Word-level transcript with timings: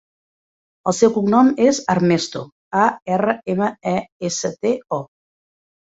El 0.91 0.95
seu 0.99 1.11
cognom 1.17 1.51
és 1.65 1.81
Armesto: 1.95 2.43
a, 2.85 2.89
erra, 3.19 3.37
ema, 3.55 3.69
e, 3.93 3.97
essa, 4.31 4.55
te, 4.65 4.73
o. 4.99 5.03